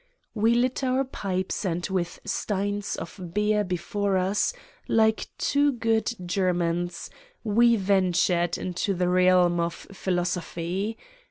We 0.33 0.55
lit 0.55 0.83
our 0.83 1.03
pipes 1.03 1.63
and 1.63 1.85
with 1.85 2.21
steins 2.25 2.95
of 2.95 3.21
beer 3.35 3.63
before 3.63 4.17
us, 4.17 4.51
like 4.87 5.27
two 5.37 5.73
good 5.73 6.13
Germans, 6.25 7.11
we 7.43 7.75
ventured 7.75 8.57
into 8.57 8.95
the 8.95 9.07
realm 9.09 9.59
of 9.59 9.75
philosophy. 9.91 10.97